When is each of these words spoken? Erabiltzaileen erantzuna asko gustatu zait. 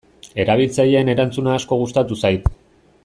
Erabiltzaileen 0.43 1.13
erantzuna 1.15 1.53
asko 1.59 1.81
gustatu 1.83 2.19
zait. 2.25 2.51